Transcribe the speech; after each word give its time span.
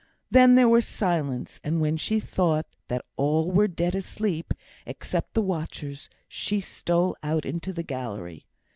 Then 0.31 0.55
there 0.55 0.67
was 0.67 0.87
silence; 0.87 1.59
and 1.63 1.79
when 1.79 1.95
she 1.95 2.19
thought 2.19 2.65
that 2.87 3.05
all 3.17 3.51
were 3.51 3.67
dead 3.67 3.93
asleep, 3.93 4.51
except 4.87 5.35
the 5.35 5.43
watchers, 5.43 6.09
she 6.27 6.59
stole 6.59 7.15
out 7.21 7.45
into 7.45 7.71
the 7.71 7.83
gallery. 7.83 8.47